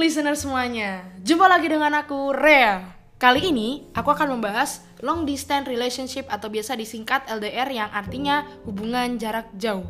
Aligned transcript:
listener 0.00 0.32
semuanya, 0.32 1.04
jumpa 1.20 1.44
lagi 1.44 1.68
dengan 1.68 1.92
aku 1.92 2.32
Rea. 2.32 2.80
Kali 3.20 3.52
ini 3.52 3.84
aku 3.92 4.08
akan 4.08 4.32
membahas 4.32 4.80
long 5.04 5.28
distance 5.28 5.68
relationship 5.68 6.24
atau 6.32 6.48
biasa 6.48 6.72
disingkat 6.72 7.28
LDR 7.28 7.68
yang 7.68 7.92
artinya 7.92 8.48
hubungan 8.64 9.20
jarak 9.20 9.52
jauh. 9.60 9.84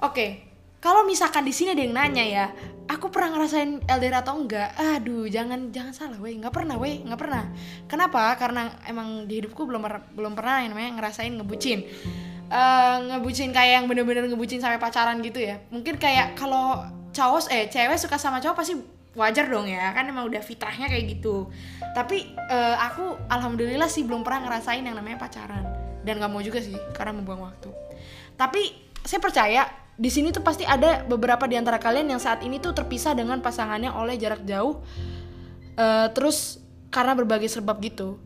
Oke, 0.00 0.48
kalau 0.80 1.04
misalkan 1.04 1.44
di 1.44 1.52
sini 1.52 1.76
ada 1.76 1.84
yang 1.84 1.92
nanya 1.92 2.24
ya, 2.24 2.46
aku 2.88 3.12
pernah 3.12 3.36
ngerasain 3.36 3.84
LDR 3.84 4.24
atau 4.24 4.40
enggak? 4.40 4.72
Aduh, 4.96 5.28
jangan 5.28 5.76
jangan 5.76 5.92
salah, 5.92 6.16
weh, 6.24 6.32
nggak 6.32 6.54
pernah, 6.56 6.80
weh, 6.80 7.04
nggak 7.04 7.20
pernah. 7.20 7.44
Kenapa? 7.84 8.32
Karena 8.40 8.80
emang 8.88 9.28
di 9.28 9.44
hidupku 9.44 9.68
belum 9.68 9.84
belum 10.16 10.32
pernah 10.32 10.64
yang 10.64 10.72
namanya 10.72 11.04
ngerasain 11.04 11.36
ngebucin. 11.36 11.84
Eh, 12.48 12.96
ngebucin 13.12 13.52
kayak 13.52 13.84
yang 13.84 13.84
bener-bener 13.92 14.24
ngebucin 14.24 14.56
sampai 14.56 14.80
pacaran 14.80 15.20
gitu 15.20 15.36
ya. 15.36 15.60
Mungkin 15.68 16.00
kayak 16.00 16.32
kalau 16.32 16.80
cowok 17.12 17.52
eh 17.52 17.68
cewek 17.68 18.00
suka 18.00 18.16
sama 18.16 18.40
cowok 18.40 18.56
pasti 18.64 18.96
wajar 19.18 19.50
dong 19.50 19.66
ya 19.66 19.90
kan 19.90 20.06
emang 20.06 20.30
udah 20.30 20.38
fitrahnya 20.38 20.86
kayak 20.86 21.18
gitu. 21.18 21.50
Tapi 21.92 22.38
eh, 22.38 22.76
aku 22.78 23.18
alhamdulillah 23.26 23.90
sih 23.90 24.06
belum 24.06 24.22
pernah 24.22 24.46
ngerasain 24.46 24.86
yang 24.86 24.94
namanya 24.94 25.18
pacaran. 25.18 25.66
Dan 26.06 26.22
nggak 26.22 26.30
mau 26.30 26.40
juga 26.40 26.62
sih 26.62 26.78
karena 26.94 27.18
membuang 27.18 27.50
waktu. 27.50 27.68
Tapi 28.38 28.62
saya 29.02 29.18
percaya 29.18 29.66
di 29.98 30.14
sini 30.14 30.30
tuh 30.30 30.46
pasti 30.46 30.62
ada 30.62 31.02
beberapa 31.02 31.50
di 31.50 31.58
antara 31.58 31.82
kalian 31.82 32.14
yang 32.14 32.22
saat 32.22 32.46
ini 32.46 32.62
tuh 32.62 32.70
terpisah 32.70 33.18
dengan 33.18 33.42
pasangannya 33.42 33.90
oleh 33.90 34.14
jarak 34.14 34.46
jauh 34.46 34.78
Eh, 35.78 36.08
terus 36.10 36.58
karena 36.90 37.14
berbagai 37.14 37.46
sebab 37.46 37.78
gitu. 37.78 38.18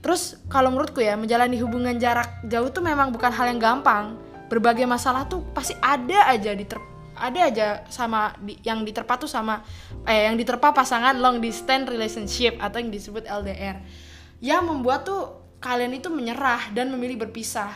Terus 0.00 0.40
kalau 0.48 0.72
menurutku 0.72 1.04
ya 1.04 1.12
menjalani 1.20 1.60
hubungan 1.60 2.00
jarak 2.00 2.40
jauh 2.48 2.72
tuh 2.72 2.80
memang 2.80 3.12
bukan 3.12 3.28
hal 3.28 3.52
yang 3.52 3.60
gampang. 3.60 4.16
Berbagai 4.48 4.88
masalah 4.88 5.28
tuh 5.28 5.44
pasti 5.52 5.76
ada 5.84 6.32
aja 6.32 6.56
di 6.56 6.64
ada 7.16 7.40
aja 7.48 7.68
sama 7.88 8.36
di- 8.38 8.60
yang 8.62 8.84
diterpa 8.84 9.16
tuh 9.16 9.28
sama 9.28 9.64
eh 10.04 10.28
yang 10.28 10.36
diterpa 10.36 10.70
pasangan 10.70 11.16
long 11.16 11.40
distance 11.40 11.88
relationship 11.88 12.60
atau 12.60 12.78
yang 12.78 12.92
disebut 12.92 13.24
LDR 13.24 13.80
yang 14.44 14.68
membuat 14.68 15.08
tuh 15.08 15.46
kalian 15.60 15.96
itu 15.96 16.12
menyerah 16.12 16.70
dan 16.76 16.92
memilih 16.92 17.26
berpisah. 17.26 17.72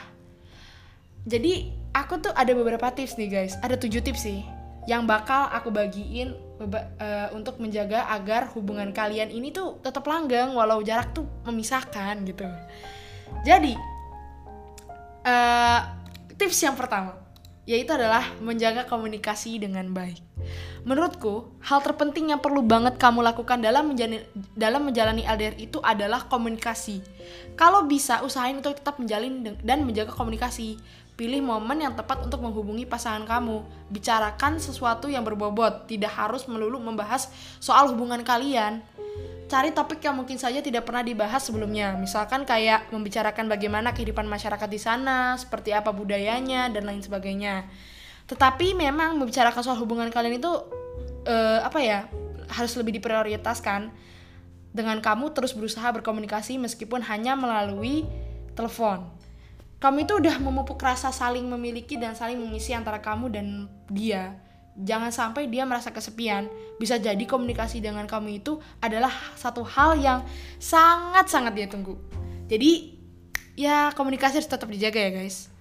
Jadi 1.24 1.72
aku 1.92 2.20
tuh 2.20 2.32
ada 2.32 2.52
beberapa 2.52 2.92
tips 2.92 3.16
nih 3.16 3.28
guys. 3.28 3.55
Ada 3.60 3.80
tujuh 3.80 4.05
tips 4.05 4.22
sih 4.24 4.41
yang 4.88 5.05
bakal 5.05 5.48
aku 5.52 5.69
bagiin 5.69 6.32
eh, 7.00 7.28
untuk 7.36 7.60
menjaga 7.60 8.08
agar 8.16 8.48
hubungan 8.56 8.92
kalian 8.97 9.28
ini 9.28 9.52
tuh 9.52 9.77
tetap 9.84 10.04
langgeng 10.08 10.56
walau 10.56 10.80
jarak 10.80 11.12
tuh 11.12 11.28
memisahkan 11.44 12.25
gitu. 12.25 12.44
Jadi 13.44 13.77
eh, 15.25 15.80
tips 16.36 16.58
yang 16.64 16.77
pertama 16.77 17.29
yaitu 17.70 17.94
adalah 17.94 18.26
menjaga 18.42 18.82
komunikasi 18.90 19.62
dengan 19.62 19.94
baik. 19.94 20.18
Menurutku, 20.82 21.54
hal 21.62 21.78
terpenting 21.86 22.34
yang 22.34 22.42
perlu 22.42 22.66
banget 22.66 22.98
kamu 22.98 23.22
lakukan 23.22 23.62
dalam 23.62 23.94
menjalani 23.94 24.26
dalam 24.58 24.90
menjalani 24.90 25.22
LDR 25.22 25.54
itu 25.54 25.78
adalah 25.78 26.26
komunikasi. 26.26 26.98
Kalau 27.54 27.86
bisa, 27.86 28.26
usahain 28.26 28.58
untuk 28.58 28.74
tetap 28.74 28.98
menjalin 28.98 29.54
dan 29.62 29.86
menjaga 29.86 30.10
komunikasi. 30.10 30.82
Pilih 31.14 31.44
momen 31.44 31.84
yang 31.84 31.94
tepat 31.94 32.24
untuk 32.24 32.42
menghubungi 32.42 32.88
pasangan 32.88 33.28
kamu. 33.28 33.62
Bicarakan 33.92 34.56
sesuatu 34.56 35.06
yang 35.06 35.22
berbobot, 35.22 35.86
tidak 35.86 36.16
harus 36.16 36.48
melulu 36.50 36.80
membahas 36.80 37.30
soal 37.62 37.92
hubungan 37.92 38.24
kalian. 38.24 38.82
Cari 39.50 39.74
topik 39.74 39.98
yang 40.06 40.14
mungkin 40.14 40.38
saja 40.38 40.62
tidak 40.62 40.86
pernah 40.86 41.02
dibahas 41.02 41.42
sebelumnya. 41.42 41.98
Misalkan 41.98 42.46
kayak 42.46 42.94
membicarakan 42.94 43.50
bagaimana 43.50 43.90
kehidupan 43.90 44.22
masyarakat 44.30 44.70
di 44.70 44.78
sana, 44.78 45.34
seperti 45.34 45.74
apa 45.74 45.90
budayanya 45.90 46.70
dan 46.70 46.86
lain 46.86 47.02
sebagainya. 47.02 47.66
Tetapi 48.30 48.78
memang 48.78 49.18
membicarakan 49.18 49.58
soal 49.66 49.82
hubungan 49.82 50.06
kalian 50.14 50.38
itu 50.38 50.52
eh, 51.26 51.60
apa 51.66 51.82
ya? 51.82 52.06
harus 52.50 52.74
lebih 52.74 52.98
diprioritaskan 52.98 53.94
dengan 54.75 54.98
kamu 54.98 55.30
terus 55.34 55.54
berusaha 55.54 55.86
berkomunikasi 55.94 56.58
meskipun 56.58 57.02
hanya 57.06 57.38
melalui 57.38 58.06
telepon. 58.58 59.06
Kamu 59.80 60.04
itu 60.04 60.19
udah 60.20 60.36
memupuk 60.42 60.76
rasa 60.76 61.08
saling 61.08 61.46
memiliki 61.48 61.96
dan 61.96 62.12
saling 62.12 62.36
mengisi 62.36 62.76
antara 62.76 63.00
kamu 63.00 63.32
dan 63.32 63.46
dia. 63.88 64.36
Jangan 64.80 65.12
sampai 65.12 65.52
dia 65.52 65.68
merasa 65.68 65.92
kesepian. 65.92 66.48
Bisa 66.80 66.96
jadi 66.96 67.20
komunikasi 67.28 67.84
dengan 67.84 68.08
kamu 68.08 68.41
itu 68.41 68.56
adalah 68.80 69.12
satu 69.36 69.60
hal 69.60 70.00
yang 70.00 70.24
sangat-sangat 70.56 71.52
dia 71.52 71.66
tunggu. 71.68 72.00
Jadi, 72.48 72.96
ya 73.54 73.92
komunikasi 73.92 74.40
harus 74.40 74.48
tetap 74.48 74.66
dijaga 74.72 74.98
ya 74.98 75.10
guys. 75.12 75.52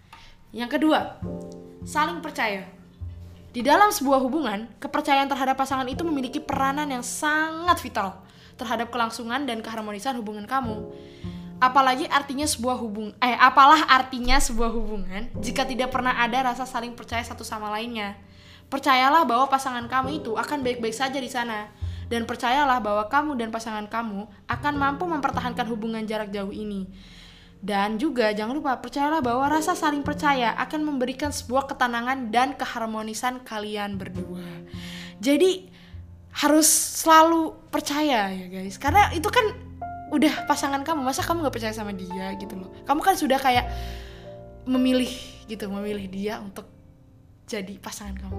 Yang 0.55 0.79
kedua, 0.79 1.19
saling 1.83 2.23
percaya. 2.23 2.65
Di 3.49 3.65
dalam 3.65 3.89
sebuah 3.89 4.21
hubungan, 4.21 4.69
kepercayaan 4.77 5.25
terhadap 5.25 5.57
pasangan 5.57 5.85
itu 5.89 6.05
memiliki 6.05 6.37
peranan 6.37 6.85
yang 6.85 7.01
sangat 7.01 7.81
vital 7.81 8.21
terhadap 8.59 8.91
kelangsungan 8.91 9.47
dan 9.47 9.63
keharmonisan 9.63 10.19
hubungan 10.19 10.45
kamu. 10.45 10.85
Apalagi 11.59 12.07
artinya 12.07 12.47
sebuah 12.47 12.79
hubung 12.79 13.11
eh 13.19 13.35
apalah 13.35 13.83
artinya 13.91 14.39
sebuah 14.39 14.71
hubungan 14.71 15.27
jika 15.43 15.67
tidak 15.67 15.91
pernah 15.91 16.15
ada 16.15 16.51
rasa 16.51 16.63
saling 16.63 16.95
percaya 16.95 17.19
satu 17.23 17.43
sama 17.43 17.67
lainnya. 17.71 18.15
Percayalah 18.69 19.25
bahwa 19.25 19.49
pasangan 19.49 19.85
kamu 19.89 20.21
itu 20.21 20.37
akan 20.37 20.61
baik-baik 20.61 20.93
saja 20.93 21.17
di 21.17 21.25
sana 21.25 21.73
dan 22.09 22.25
percayalah 22.25 22.77
bahwa 22.81 23.05
kamu 23.09 23.37
dan 23.37 23.49
pasangan 23.49 23.85
kamu 23.89 24.29
akan 24.45 24.73
mampu 24.77 25.09
mempertahankan 25.09 25.65
hubungan 25.69 26.05
jarak 26.05 26.29
jauh 26.29 26.53
ini. 26.53 26.85
Dan 27.59 27.99
juga 27.99 28.31
jangan 28.31 28.55
lupa 28.55 28.79
percayalah 28.79 29.19
bahwa 29.19 29.51
rasa 29.51 29.75
saling 29.75 29.99
percaya 29.99 30.55
akan 30.55 30.79
memberikan 30.85 31.27
sebuah 31.27 31.67
ketenangan 31.67 32.31
dan 32.31 32.55
keharmonisan 32.55 33.43
kalian 33.43 33.99
berdua. 33.99 34.45
Jadi 35.19 35.67
harus 36.39 36.69
selalu 37.03 37.57
percaya 37.67 38.31
ya 38.31 38.47
guys, 38.47 38.79
karena 38.79 39.11
itu 39.11 39.27
kan 39.27 39.43
udah 40.15 40.47
pasangan 40.47 40.81
kamu, 40.87 41.03
masa 41.03 41.19
kamu 41.19 41.43
nggak 41.43 41.55
percaya 41.59 41.73
sama 41.75 41.91
dia 41.91 42.31
gitu 42.39 42.55
loh. 42.55 42.71
Kamu 42.87 43.03
kan 43.03 43.19
sudah 43.19 43.35
kayak 43.35 43.67
memilih 44.63 45.11
gitu, 45.51 45.67
memilih 45.67 46.07
dia 46.07 46.39
untuk 46.39 46.78
jadi 47.49 47.73
pasangan 47.81 48.13
kamu. 48.13 48.37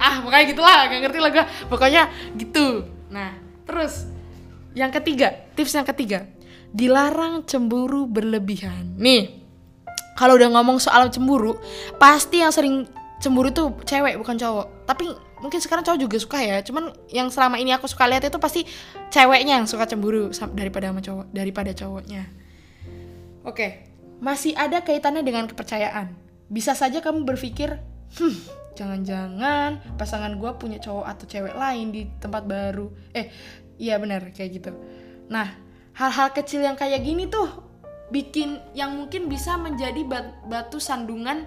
Ah 0.00 0.24
pokoknya 0.24 0.44
gitulah, 0.48 0.88
gak 0.88 1.00
ngerti 1.04 1.18
lah 1.20 1.30
gue. 1.36 1.44
Pokoknya 1.68 2.02
gitu. 2.40 2.88
Nah 3.12 3.36
terus 3.68 4.08
yang 4.72 4.88
ketiga, 4.88 5.36
tips 5.52 5.76
yang 5.76 5.84
ketiga, 5.84 6.24
dilarang 6.72 7.44
cemburu 7.44 8.08
berlebihan. 8.08 8.96
Nih, 8.96 9.44
kalau 10.16 10.40
udah 10.40 10.48
ngomong 10.54 10.80
soal 10.80 11.12
cemburu, 11.12 11.60
pasti 12.00 12.40
yang 12.40 12.54
sering 12.54 12.88
cemburu 13.18 13.52
tuh 13.52 13.74
cewek 13.84 14.16
bukan 14.16 14.38
cowok. 14.38 14.86
Tapi 14.88 15.04
mungkin 15.42 15.58
sekarang 15.58 15.82
cowok 15.84 15.98
juga 15.98 16.16
suka 16.16 16.38
ya. 16.40 16.62
Cuman 16.62 16.94
yang 17.10 17.28
selama 17.28 17.58
ini 17.58 17.74
aku 17.74 17.90
suka 17.90 18.06
lihat 18.06 18.24
itu 18.26 18.38
pasti 18.38 18.64
ceweknya 19.10 19.60
yang 19.60 19.66
suka 19.66 19.84
cemburu 19.86 20.30
daripada 20.54 20.94
sama 20.94 21.00
cowok, 21.02 21.26
daripada 21.34 21.70
cowoknya. 21.74 22.22
Oke, 23.46 23.88
masih 24.20 24.52
ada 24.54 24.84
kaitannya 24.84 25.24
dengan 25.24 25.48
kepercayaan. 25.48 26.12
Bisa 26.48 26.72
saja 26.72 27.00
kamu 27.00 27.28
berpikir, 27.28 27.80
hmm, 28.16 28.36
jangan-jangan 28.78 29.98
pasangan 30.00 30.32
gue 30.38 30.50
punya 30.56 30.78
cowok 30.80 31.06
atau 31.06 31.24
cewek 31.28 31.54
lain 31.54 31.92
di 31.92 32.02
tempat 32.22 32.48
baru. 32.48 32.88
Eh, 33.12 33.28
iya 33.76 34.00
benar 34.00 34.32
kayak 34.32 34.50
gitu. 34.56 34.72
Nah, 35.28 35.52
hal-hal 35.98 36.32
kecil 36.32 36.64
yang 36.64 36.78
kayak 36.78 37.04
gini 37.04 37.28
tuh 37.28 37.66
bikin 38.08 38.56
yang 38.72 38.96
mungkin 38.96 39.28
bisa 39.28 39.60
menjadi 39.60 40.00
bat- 40.08 40.40
batu 40.48 40.80
sandungan 40.80 41.44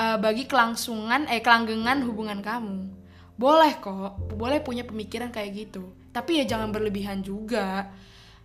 eh, 0.00 0.18
bagi 0.18 0.48
kelangsungan 0.48 1.28
eh 1.28 1.44
kelanggengan 1.44 2.00
hubungan 2.06 2.40
kamu. 2.40 2.88
Boleh 3.36 3.74
kok, 3.82 4.16
boleh 4.38 4.62
punya 4.62 4.86
pemikiran 4.86 5.34
kayak 5.34 5.50
gitu. 5.68 5.92
Tapi 6.12 6.40
ya 6.40 6.44
jangan 6.44 6.70
berlebihan 6.70 7.24
juga. 7.24 7.90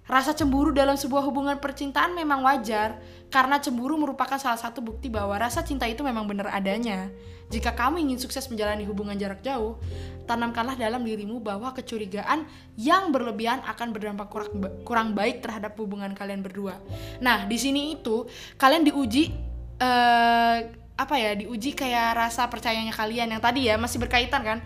Rasa 0.08 0.32
cemburu 0.32 0.72
dalam 0.72 0.96
sebuah 0.96 1.20
hubungan 1.28 1.60
percintaan 1.60 2.16
memang 2.16 2.40
wajar 2.48 2.96
karena 3.28 3.60
cemburu 3.60 4.00
merupakan 4.00 4.40
salah 4.40 4.56
satu 4.56 4.80
bukti 4.80 5.12
bahwa 5.12 5.36
rasa 5.36 5.68
cinta 5.68 5.84
itu 5.84 6.00
memang 6.00 6.24
benar 6.24 6.48
adanya. 6.56 7.12
Jika 7.52 7.76
kamu 7.76 8.00
ingin 8.08 8.20
sukses 8.20 8.48
menjalani 8.48 8.88
hubungan 8.88 9.20
jarak 9.20 9.44
jauh, 9.44 9.76
tanamkanlah 10.24 10.80
dalam 10.80 11.04
dirimu 11.04 11.44
bahwa 11.44 11.76
kecurigaan 11.76 12.48
yang 12.80 13.12
berlebihan 13.12 13.60
akan 13.68 13.92
berdampak 13.92 14.32
kurang, 14.32 14.52
kurang 14.88 15.10
baik 15.12 15.44
terhadap 15.44 15.76
hubungan 15.76 16.16
kalian 16.16 16.40
berdua. 16.40 16.80
Nah, 17.20 17.44
di 17.44 17.60
sini 17.60 18.00
itu 18.00 18.28
kalian 18.56 18.88
diuji 18.88 19.36
eh 19.84 20.58
apa 20.98 21.16
ya? 21.20 21.36
Diuji 21.36 21.76
kayak 21.76 22.16
rasa 22.16 22.48
percayanya 22.48 22.96
kalian 22.96 23.28
yang 23.36 23.44
tadi 23.44 23.68
ya 23.68 23.76
masih 23.76 24.00
berkaitan 24.00 24.40
kan? 24.40 24.60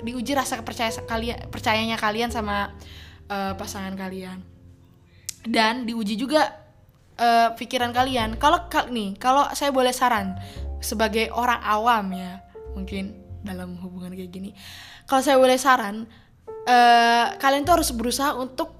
Diuji 0.00 0.32
rasa 0.32 0.64
percaya 0.64 0.90
kalian 1.04 1.52
percayanya 1.52 2.00
kalian 2.00 2.32
sama 2.32 2.72
eh, 3.28 3.52
pasangan 3.52 3.92
kalian 3.92 4.57
dan 5.46 5.86
diuji 5.86 6.18
juga 6.18 6.54
eh, 7.18 7.50
pikiran 7.54 7.90
kalian. 7.94 8.38
Kalau 8.38 8.66
kal- 8.70 8.90
nih, 8.90 9.18
kalau 9.18 9.46
saya 9.54 9.70
boleh 9.74 9.92
saran 9.94 10.38
sebagai 10.78 11.30
orang 11.34 11.58
awam 11.62 12.14
ya, 12.14 12.42
mungkin 12.74 13.18
dalam 13.42 13.78
hubungan 13.78 14.14
kayak 14.14 14.30
gini. 14.30 14.50
Kalau 15.06 15.22
saya 15.22 15.36
boleh 15.38 15.58
saran, 15.58 16.06
eh, 16.66 17.26
kalian 17.38 17.66
tuh 17.66 17.82
harus 17.82 17.90
berusaha 17.94 18.34
untuk 18.38 18.78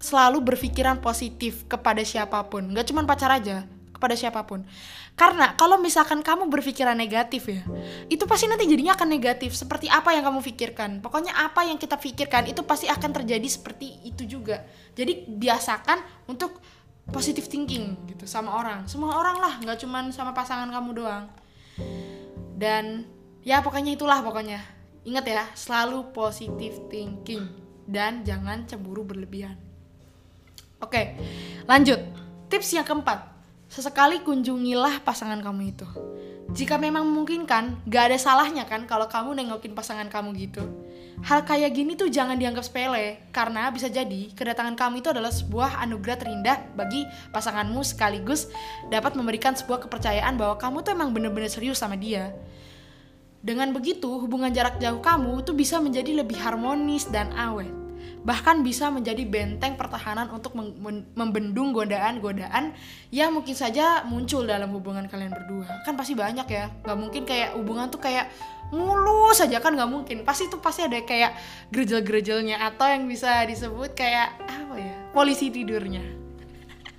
selalu 0.00 0.44
berpikiran 0.52 1.00
positif 1.00 1.64
kepada 1.64 2.04
siapa 2.04 2.44
pun, 2.52 2.68
nggak 2.68 2.92
cuma 2.92 3.08
pacar 3.08 3.32
aja, 3.32 3.64
kepada 3.96 4.12
siapa 4.12 4.44
pun. 4.44 4.60
Karena 5.14 5.54
kalau 5.54 5.78
misalkan 5.78 6.26
kamu 6.26 6.50
berpikiran 6.50 6.98
negatif 6.98 7.46
ya, 7.46 7.62
itu 8.10 8.26
pasti 8.26 8.50
nanti 8.50 8.66
jadinya 8.66 8.98
akan 8.98 9.08
negatif. 9.14 9.54
Seperti 9.54 9.86
apa 9.86 10.10
yang 10.10 10.26
kamu 10.26 10.42
pikirkan. 10.42 10.98
Pokoknya 10.98 11.38
apa 11.38 11.62
yang 11.62 11.78
kita 11.78 11.94
pikirkan 11.94 12.50
itu 12.50 12.66
pasti 12.66 12.90
akan 12.90 13.22
terjadi 13.22 13.46
seperti 13.46 14.02
itu 14.02 14.26
juga. 14.26 14.66
Jadi 14.98 15.30
biasakan 15.30 16.26
untuk 16.26 16.58
positive 17.14 17.46
thinking 17.46 17.94
gitu 18.10 18.26
sama 18.26 18.58
orang. 18.58 18.90
Semua 18.90 19.14
orang 19.14 19.38
lah, 19.38 19.54
nggak 19.62 19.86
cuman 19.86 20.10
sama 20.10 20.34
pasangan 20.34 20.66
kamu 20.66 20.90
doang. 20.98 21.30
Dan 22.58 23.06
ya 23.46 23.62
pokoknya 23.62 23.94
itulah 23.94 24.18
pokoknya. 24.18 24.58
Ingat 25.06 25.24
ya, 25.30 25.44
selalu 25.54 26.10
positive 26.10 26.90
thinking 26.90 27.44
dan 27.84 28.24
jangan 28.24 28.64
cemburu 28.64 29.04
berlebihan. 29.04 29.54
Oke, 30.80 31.14
lanjut. 31.68 32.00
Tips 32.48 32.76
yang 32.76 32.86
keempat, 32.86 33.33
sesekali 33.74 34.22
kunjungilah 34.22 35.02
pasangan 35.02 35.42
kamu 35.42 35.74
itu. 35.74 35.88
Jika 36.54 36.78
memang 36.78 37.02
memungkinkan, 37.10 37.82
gak 37.90 38.14
ada 38.14 38.18
salahnya 38.22 38.62
kan 38.70 38.86
kalau 38.86 39.10
kamu 39.10 39.34
nengokin 39.34 39.74
pasangan 39.74 40.06
kamu 40.06 40.30
gitu. 40.46 40.62
Hal 41.26 41.42
kayak 41.42 41.74
gini 41.74 41.98
tuh 41.98 42.06
jangan 42.06 42.38
dianggap 42.38 42.62
sepele, 42.62 43.18
karena 43.34 43.74
bisa 43.74 43.90
jadi 43.90 44.30
kedatangan 44.30 44.78
kamu 44.78 45.02
itu 45.02 45.10
adalah 45.10 45.34
sebuah 45.34 45.82
anugerah 45.82 46.16
terindah 46.22 46.58
bagi 46.78 47.02
pasanganmu 47.34 47.82
sekaligus 47.82 48.46
dapat 48.94 49.18
memberikan 49.18 49.58
sebuah 49.58 49.82
kepercayaan 49.90 50.38
bahwa 50.38 50.54
kamu 50.54 50.86
tuh 50.86 50.94
emang 50.94 51.10
bener-bener 51.10 51.50
serius 51.50 51.82
sama 51.82 51.98
dia. 51.98 52.30
Dengan 53.42 53.74
begitu, 53.74 54.22
hubungan 54.22 54.54
jarak 54.54 54.78
jauh 54.78 55.02
kamu 55.02 55.42
tuh 55.42 55.58
bisa 55.58 55.82
menjadi 55.82 56.22
lebih 56.22 56.38
harmonis 56.38 57.10
dan 57.10 57.34
awet 57.34 57.83
bahkan 58.24 58.64
bisa 58.64 58.88
menjadi 58.88 59.20
benteng 59.28 59.76
pertahanan 59.76 60.32
untuk 60.32 60.56
membendung 61.12 61.76
godaan-godaan 61.76 62.72
yang 63.12 63.36
mungkin 63.36 63.52
saja 63.52 64.00
muncul 64.08 64.48
dalam 64.48 64.72
hubungan 64.72 65.04
kalian 65.04 65.28
berdua. 65.28 65.68
Kan 65.84 65.94
pasti 65.94 66.16
banyak 66.16 66.48
ya. 66.48 66.72
Nggak 66.82 66.98
mungkin 66.98 67.22
kayak 67.28 67.52
hubungan 67.52 67.92
tuh 67.92 68.00
kayak 68.00 68.32
mulus 68.72 69.44
saja 69.44 69.60
kan 69.60 69.76
nggak 69.76 69.92
mungkin. 69.92 70.16
Pasti 70.24 70.48
tuh 70.48 70.56
pasti 70.64 70.88
ada 70.88 70.96
kayak 71.04 71.36
gerejel-gerejelnya 71.68 72.64
atau 72.64 72.88
yang 72.88 73.04
bisa 73.04 73.44
disebut 73.44 73.92
kayak 73.92 74.32
apa 74.40 74.74
ya 74.80 74.96
polisi 75.12 75.52
tidurnya. 75.52 76.02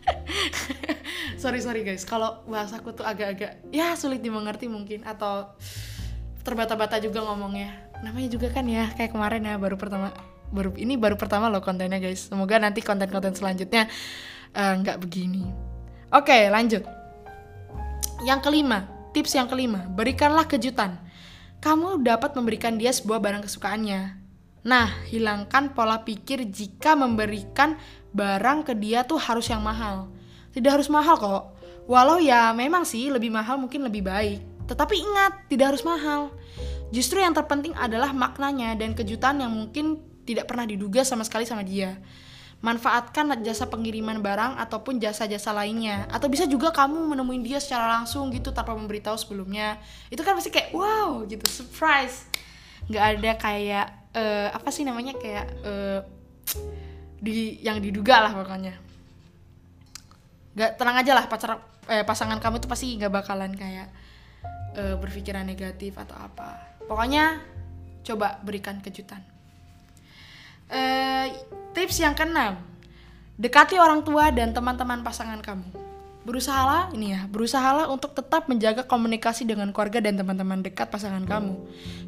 Sorry 1.42 1.58
sorry 1.62 1.82
guys. 1.82 2.06
Kalau 2.06 2.46
bahasaku 2.46 2.94
tuh 2.94 3.06
agak-agak 3.06 3.66
ya 3.74 3.98
sulit 3.98 4.22
dimengerti 4.22 4.70
mungkin. 4.70 5.02
Atau 5.02 5.50
terbata-bata 6.46 7.02
juga 7.02 7.26
ngomongnya. 7.26 7.74
Namanya 8.06 8.30
juga 8.30 8.54
kan 8.54 8.70
ya 8.70 8.94
kayak 8.94 9.18
kemarin 9.18 9.42
ya 9.46 9.58
baru 9.58 9.78
pertama 9.78 10.14
baru 10.56 10.72
ini 10.80 10.96
baru 10.96 11.20
pertama 11.20 11.52
loh 11.52 11.60
kontennya 11.60 12.00
guys. 12.00 12.32
Semoga 12.32 12.56
nanti 12.56 12.80
konten-konten 12.80 13.36
selanjutnya 13.36 13.92
eh, 14.56 14.74
nggak 14.80 14.98
uh, 14.98 15.02
begini. 15.04 15.44
Oke 16.16 16.48
lanjut. 16.48 16.88
Yang 18.24 18.40
kelima 18.48 18.88
tips 19.12 19.36
yang 19.36 19.52
kelima 19.52 19.84
berikanlah 19.92 20.48
kejutan. 20.48 20.96
Kamu 21.60 22.00
dapat 22.00 22.32
memberikan 22.40 22.80
dia 22.80 22.96
sebuah 22.96 23.20
barang 23.20 23.44
kesukaannya. 23.44 24.02
Nah 24.64 24.88
hilangkan 25.12 25.76
pola 25.76 26.02
pikir 26.08 26.48
jika 26.48 26.96
memberikan 26.96 27.76
barang 28.16 28.72
ke 28.72 28.74
dia 28.80 29.04
tuh 29.04 29.20
harus 29.20 29.52
yang 29.52 29.60
mahal. 29.60 30.08
Tidak 30.56 30.72
harus 30.72 30.88
mahal 30.88 31.20
kok. 31.20 31.44
Walau 31.86 32.18
ya 32.18 32.56
memang 32.56 32.88
sih 32.88 33.12
lebih 33.12 33.30
mahal 33.30 33.60
mungkin 33.60 33.84
lebih 33.84 34.08
baik. 34.08 34.40
Tetapi 34.72 34.96
ingat 34.98 35.32
tidak 35.52 35.76
harus 35.76 35.84
mahal. 35.86 36.34
Justru 36.90 37.22
yang 37.22 37.36
terpenting 37.36 37.76
adalah 37.76 38.16
maknanya 38.16 38.74
dan 38.78 38.96
kejutan 38.96 39.44
yang 39.44 39.52
mungkin 39.54 40.00
tidak 40.26 40.50
pernah 40.50 40.66
diduga 40.66 41.06
sama 41.06 41.22
sekali 41.22 41.46
sama 41.46 41.62
dia. 41.62 41.96
Manfaatkan 42.66 43.30
jasa 43.46 43.70
pengiriman 43.70 44.26
barang 44.26 44.58
ataupun 44.58 44.98
jasa-jasa 44.98 45.54
lainnya. 45.54 46.10
Atau 46.10 46.34
bisa 46.34 46.50
juga 46.50 46.74
kamu 46.74 47.14
menemui 47.14 47.46
dia 47.46 47.62
secara 47.62 48.02
langsung 48.02 48.34
gitu 48.34 48.50
tanpa 48.50 48.74
memberitahu 48.74 49.14
sebelumnya. 49.16 49.78
Itu 50.10 50.26
kan 50.26 50.34
pasti 50.34 50.50
kayak 50.50 50.74
wow 50.74 51.22
gitu, 51.30 51.46
surprise. 51.46 52.26
Nggak 52.90 53.06
ada 53.06 53.32
kayak 53.38 53.88
uh, 54.18 54.48
apa 54.50 54.70
sih 54.74 54.82
namanya 54.82 55.14
kayak 55.14 55.46
uh, 55.62 56.00
di 57.22 57.62
yang 57.62 57.78
diduga 57.78 58.26
lah 58.26 58.34
pokoknya. 58.34 58.74
Gak 60.56 60.80
tenang 60.80 60.98
aja 61.04 61.12
lah 61.12 61.28
pacar 61.28 61.60
eh, 61.92 62.08
pasangan 62.08 62.40
kamu 62.40 62.64
tuh 62.64 62.72
pasti 62.72 62.96
nggak 62.96 63.12
bakalan 63.12 63.52
kayak 63.54 63.92
uh, 64.80 64.96
berpikiran 64.98 65.44
negatif 65.46 66.00
atau 66.00 66.16
apa. 66.16 66.80
Pokoknya 66.88 67.44
coba 68.08 68.40
berikan 68.42 68.80
kejutan. 68.80 69.35
Uh, 70.66 71.30
tips 71.78 72.02
yang 72.02 72.18
keenam, 72.18 72.58
dekati 73.38 73.78
orang 73.78 74.02
tua 74.02 74.34
dan 74.34 74.50
teman-teman 74.50 75.06
pasangan 75.06 75.38
kamu. 75.38 75.86
Berusahalah 76.26 76.90
ini 76.98 77.14
ya, 77.14 77.30
berusahalah 77.30 77.86
untuk 77.86 78.18
tetap 78.18 78.50
menjaga 78.50 78.82
komunikasi 78.82 79.46
dengan 79.46 79.70
keluarga 79.70 80.02
dan 80.02 80.18
teman-teman 80.18 80.66
dekat 80.66 80.90
pasangan 80.90 81.22
kamu. 81.22 81.54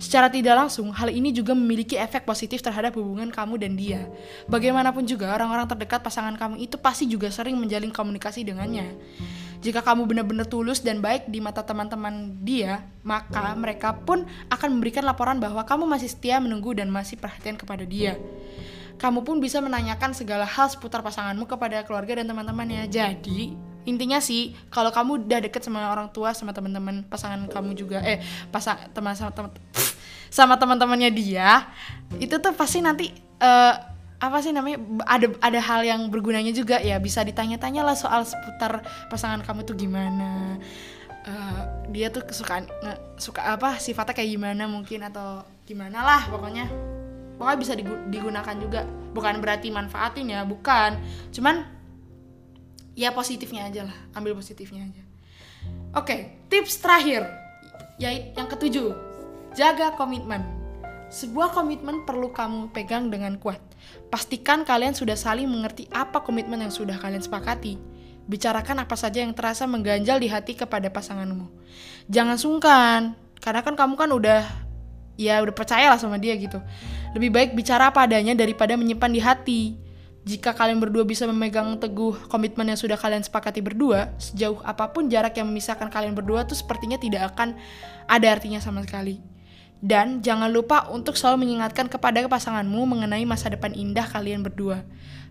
Secara 0.01 0.25
tidak 0.25 0.57
langsung, 0.57 0.89
hal 0.89 1.13
ini 1.13 1.29
juga 1.29 1.53
memiliki 1.53 1.93
efek 1.93 2.25
positif 2.25 2.65
terhadap 2.65 2.97
hubungan 2.97 3.29
kamu 3.29 3.61
dan 3.61 3.77
dia. 3.77 4.09
Bagaimanapun 4.49 5.05
juga, 5.05 5.29
orang-orang 5.37 5.69
terdekat 5.69 6.01
pasangan 6.01 6.33
kamu 6.33 6.57
itu 6.65 6.81
pasti 6.81 7.05
juga 7.05 7.29
sering 7.29 7.61
menjalin 7.61 7.93
komunikasi 7.93 8.41
dengannya. 8.41 8.89
Jika 9.61 9.81
kamu 9.81 10.05
benar-benar 10.05 10.45
tulus 10.45 10.85
dan 10.85 11.01
baik 11.01 11.27
di 11.27 11.41
mata 11.41 11.65
teman-teman 11.65 12.39
dia, 12.45 12.85
maka 13.01 13.57
mereka 13.57 13.97
pun 13.97 14.23
akan 14.53 14.69
memberikan 14.77 15.03
laporan 15.03 15.41
bahwa 15.41 15.65
kamu 15.65 15.89
masih 15.89 16.09
setia 16.09 16.37
menunggu 16.37 16.77
dan 16.77 16.87
masih 16.93 17.17
perhatian 17.17 17.57
kepada 17.57 17.83
dia 17.83 18.15
kamu 18.97 19.21
pun 19.21 19.37
bisa 19.37 19.61
menanyakan 19.61 20.11
segala 20.17 20.43
hal 20.43 20.67
seputar 20.73 21.05
pasanganmu 21.05 21.45
kepada 21.45 21.85
keluarga 21.85 22.17
dan 22.17 22.25
teman-temannya. 22.33 22.89
Jadi, 22.89 23.53
intinya 23.85 24.17
sih 24.19 24.57
kalau 24.73 24.89
kamu 24.89 25.23
udah 25.25 25.39
deket 25.47 25.63
sama 25.63 25.93
orang 25.93 26.09
tua 26.11 26.33
sama 26.35 26.51
teman-teman 26.51 27.07
pasangan 27.07 27.47
kamu 27.47 27.71
juga 27.77 28.03
eh 28.03 28.19
pasang 28.51 28.75
teman 28.91 29.15
sama 29.15 29.31
teman 29.31 29.51
sama 30.27 30.59
teman-temannya 30.59 31.07
dia, 31.15 31.71
itu 32.19 32.35
tuh 32.35 32.51
pasti 32.51 32.83
nanti 32.83 33.15
uh, 33.39 33.73
apa 34.17 34.41
sih 34.41 34.49
namanya 34.49 34.81
ada 35.05 35.29
ada 35.45 35.59
hal 35.61 35.85
yang 35.85 36.09
bergunanya 36.09 36.49
juga 36.49 36.81
ya 36.81 36.97
bisa 36.97 37.21
ditanya-tanya 37.21 37.85
lah 37.85 37.93
soal 37.93 38.25
seputar 38.25 38.81
pasangan 39.13 39.45
kamu 39.45 39.61
tuh 39.61 39.77
gimana. 39.77 40.57
Uh, 41.27 41.61
dia 41.91 42.09
tuh 42.09 42.23
kesukaan 42.23 42.65
suka 43.19 43.43
apa 43.43 43.77
sifatnya 43.77 44.15
kayak 44.15 44.31
gimana 44.31 44.63
mungkin 44.65 45.05
atau 45.05 45.45
gimana 45.69 46.01
lah 46.01 46.21
pokoknya. 46.33 46.65
Pokoknya 47.37 47.57
bisa 47.61 47.73
digunakan 48.09 48.55
juga. 48.57 48.81
Bukan 49.13 49.37
berarti 49.37 49.69
manfaatin 49.69 50.33
ya 50.33 50.41
bukan. 50.41 50.97
Cuman 51.29 51.61
ya 52.97 53.13
positifnya 53.13 53.69
aja 53.69 53.85
lah 53.85 53.97
ambil 54.17 54.33
positifnya 54.33 54.81
aja. 54.81 55.03
Oke 55.93 56.41
tips 56.49 56.81
terakhir 56.81 57.29
yaitu 58.01 58.33
yang 58.33 58.49
ketujuh 58.49 58.97
jaga 59.53 59.93
komitmen 59.93 60.56
sebuah 61.07 61.55
komitmen 61.55 62.03
perlu 62.03 62.31
kamu 62.31 62.71
pegang 62.75 63.07
dengan 63.07 63.39
kuat 63.39 63.59
pastikan 64.11 64.67
kalian 64.67 64.95
sudah 64.95 65.15
saling 65.15 65.47
mengerti 65.47 65.87
apa 65.91 66.23
komitmen 66.23 66.59
yang 66.63 66.73
sudah 66.73 66.95
kalian 66.99 67.23
sepakati 67.23 67.79
bicarakan 68.27 68.83
apa 68.83 68.95
saja 68.99 69.23
yang 69.23 69.31
terasa 69.31 69.63
mengganjal 69.63 70.19
di 70.19 70.27
hati 70.27 70.55
kepada 70.55 70.91
pasanganmu 70.91 71.47
jangan 72.11 72.35
sungkan 72.35 73.01
karena 73.39 73.63
kan 73.63 73.75
kamu 73.79 73.95
kan 73.95 74.09
udah 74.11 74.43
ya 75.15 75.39
udah 75.41 75.55
percaya 75.55 75.87
lah 75.89 75.97
sama 75.97 76.19
dia 76.19 76.35
gitu 76.35 76.59
lebih 77.17 77.33
baik 77.33 77.51
bicara 77.57 77.89
apa 77.89 78.05
adanya 78.05 78.37
daripada 78.37 78.75
menyimpan 78.75 79.11
di 79.11 79.21
hati. 79.21 79.61
Jika 80.27 80.51
kalian 80.51 80.83
berdua 80.83 81.07
bisa 81.07 81.23
memegang 81.23 81.79
teguh 81.79 82.27
komitmen 82.27 82.67
yang 82.67 82.75
sudah 82.75 82.99
kalian 82.99 83.23
sepakati 83.23 83.63
berdua, 83.63 84.11
sejauh 84.19 84.59
apa 84.61 84.91
pun 84.91 85.07
jarak 85.07 85.39
yang 85.39 85.47
memisahkan 85.47 85.87
kalian 85.87 86.11
berdua 86.11 86.43
tuh 86.43 86.53
sepertinya 86.53 86.99
tidak 86.99 87.31
akan 87.31 87.55
ada 88.05 88.27
artinya 88.27 88.59
sama 88.59 88.83
sekali. 88.83 89.23
Dan 89.77 90.25
jangan 90.25 90.49
lupa 90.49 90.89
untuk 90.89 91.13
selalu 91.13 91.45
mengingatkan 91.45 91.85
kepada 91.85 92.25
pasanganmu 92.25 92.81
mengenai 92.97 93.23
masa 93.29 93.53
depan 93.53 93.71
indah 93.77 94.09
kalian 94.09 94.41
berdua. 94.41 94.81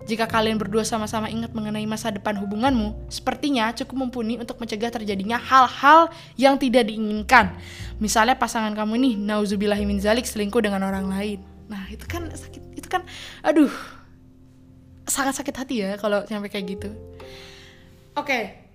Jika 0.07 0.31
kalian 0.31 0.55
berdua 0.55 0.87
sama-sama 0.87 1.27
ingat 1.27 1.51
mengenai 1.51 1.83
masa 1.83 2.15
depan 2.15 2.39
hubunganmu, 2.39 3.11
sepertinya 3.11 3.75
cukup 3.75 4.07
mumpuni 4.07 4.39
untuk 4.39 4.55
mencegah 4.63 4.95
terjadinya 4.95 5.35
hal-hal 5.35 6.15
yang 6.39 6.55
tidak 6.55 6.87
diinginkan. 6.87 7.51
Misalnya 7.99 8.39
pasangan 8.39 8.71
kamu 8.71 9.03
ini, 9.03 9.11
nauzubillahimin 9.19 9.99
zalik, 9.99 10.23
selingkuh 10.31 10.63
dengan 10.63 10.87
orang 10.87 11.11
lain 11.11 11.57
nah 11.67 11.83
itu 11.91 12.07
kan 12.07 12.31
sakit 12.31 12.63
itu 12.79 12.87
kan 12.87 13.03
aduh 13.43 13.71
sangat 15.07 15.39
sakit 15.43 15.55
hati 15.55 15.75
ya 15.83 15.99
kalau 15.99 16.23
sampai 16.27 16.51
kayak 16.51 16.79
gitu 16.79 16.91
oke 18.15 18.27
okay. 18.27 18.71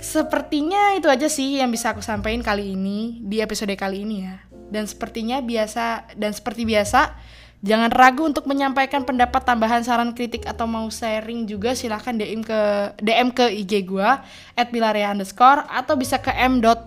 sepertinya 0.00 0.96
itu 0.96 1.08
aja 1.08 1.28
sih 1.28 1.60
yang 1.60 1.72
bisa 1.72 1.92
aku 1.92 2.04
sampaikan 2.04 2.44
kali 2.44 2.76
ini 2.76 3.20
di 3.24 3.40
episode 3.40 3.72
kali 3.76 4.04
ini 4.04 4.16
ya 4.28 4.36
dan 4.68 4.84
sepertinya 4.86 5.40
biasa 5.40 6.14
dan 6.16 6.32
seperti 6.32 6.68
biasa 6.68 7.16
Jangan 7.58 7.90
ragu 7.90 8.22
untuk 8.22 8.46
menyampaikan 8.46 9.02
pendapat 9.02 9.42
tambahan 9.42 9.82
saran 9.82 10.14
kritik 10.14 10.46
atau 10.46 10.70
mau 10.70 10.86
sharing 10.86 11.42
juga 11.42 11.74
silahkan 11.74 12.14
DM 12.14 12.46
ke 12.46 12.60
DM 13.02 13.34
ke 13.34 13.50
IG 13.50 13.82
gua 13.82 14.22
@bilaria 14.70 15.10
underscore 15.10 15.66
atau 15.66 15.98
bisa 15.98 16.22
ke 16.22 16.30
m 16.30 16.62
dot 16.62 16.86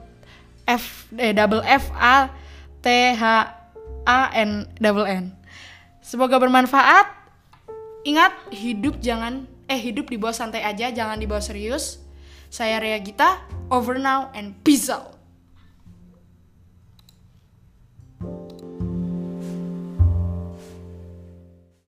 f 0.63 1.11
eh, 1.19 1.35
double 1.35 1.59
f 1.67 1.91
a 1.91 2.31
t 2.79 2.88
h 2.88 3.23
A 4.07 4.33
N 4.33 4.65
double 4.79 5.05
N. 5.05 5.35
Semoga 6.01 6.41
bermanfaat. 6.41 7.19
Ingat, 8.01 8.33
hidup 8.50 8.97
jangan 8.97 9.45
eh 9.69 9.77
hidup 9.77 10.09
dibawa 10.09 10.33
santai 10.33 10.65
aja, 10.65 10.89
jangan 10.89 11.21
dibawa 11.21 11.43
serius. 11.43 12.01
Saya 12.50 12.81
Rea 12.81 12.97
Gita, 12.97 13.43
over 13.69 14.01
now 14.01 14.33
and 14.33 14.57
peace 14.65 14.89
out. 14.89 15.20